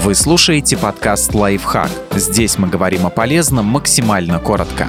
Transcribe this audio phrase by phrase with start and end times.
[0.00, 1.90] Вы слушаете подкаст «Лайфхак».
[2.12, 4.86] Здесь мы говорим о полезном максимально коротко.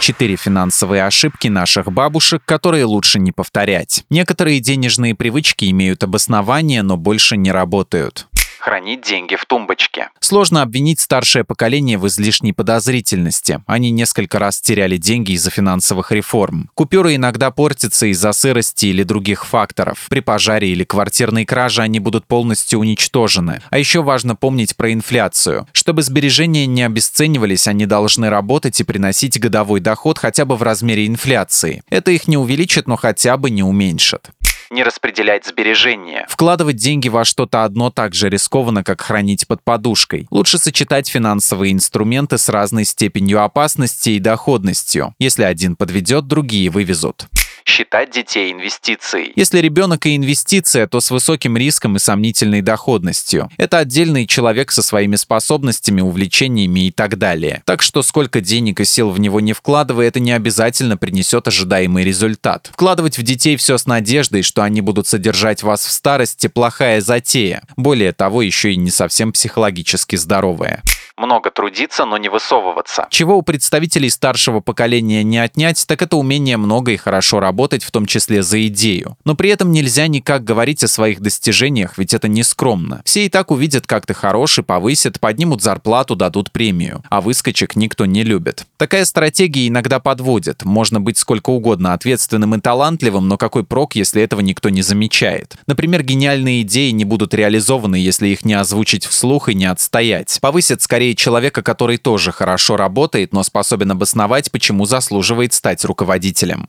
[0.00, 4.06] Четыре финансовые ошибки наших бабушек, которые лучше не повторять.
[4.08, 8.26] Некоторые денежные привычки имеют обоснование, но больше не работают
[8.68, 10.10] хранить деньги в тумбочке.
[10.20, 13.62] Сложно обвинить старшее поколение в излишней подозрительности.
[13.66, 16.68] Они несколько раз теряли деньги из-за финансовых реформ.
[16.74, 20.06] Купюры иногда портятся из-за сырости или других факторов.
[20.10, 23.62] При пожаре или квартирной краже они будут полностью уничтожены.
[23.70, 25.66] А еще важно помнить про инфляцию.
[25.72, 31.06] Чтобы сбережения не обесценивались, они должны работать и приносить годовой доход хотя бы в размере
[31.06, 31.82] инфляции.
[31.88, 34.28] Это их не увеличит, но хотя бы не уменьшит
[34.70, 36.26] не распределять сбережения.
[36.28, 40.26] Вкладывать деньги во что-то одно так же рискованно, как хранить под подушкой.
[40.30, 45.14] Лучше сочетать финансовые инструменты с разной степенью опасности и доходностью.
[45.18, 47.28] Если один подведет, другие вывезут
[47.68, 49.32] считать детей инвестицией.
[49.36, 53.50] Если ребенок и инвестиция, то с высоким риском и сомнительной доходностью.
[53.58, 57.62] Это отдельный человек со своими способностями, увлечениями и так далее.
[57.66, 62.04] Так что сколько денег и сил в него не вкладывая, это не обязательно принесет ожидаемый
[62.04, 62.70] результат.
[62.72, 67.62] Вкладывать в детей все с надеждой, что они будут содержать вас в старости, плохая затея.
[67.76, 70.82] Более того, еще и не совсем психологически здоровая
[71.18, 73.06] много трудиться, но не высовываться.
[73.10, 77.90] Чего у представителей старшего поколения не отнять, так это умение много и хорошо работать, в
[77.90, 79.16] том числе за идею.
[79.24, 83.02] Но при этом нельзя никак говорить о своих достижениях, ведь это не скромно.
[83.04, 87.02] Все и так увидят, как ты хороший, повысят, поднимут зарплату, дадут премию.
[87.10, 88.64] А выскочек никто не любит.
[88.76, 90.64] Такая стратегия иногда подводит.
[90.64, 95.56] Можно быть сколько угодно ответственным и талантливым, но какой прок, если этого никто не замечает?
[95.66, 100.38] Например, гениальные идеи не будут реализованы, если их не озвучить вслух и не отстоять.
[100.40, 106.68] Повысят скорее человека, который тоже хорошо работает, но способен обосновать, почему заслуживает стать руководителем.